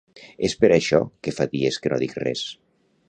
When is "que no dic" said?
1.85-2.17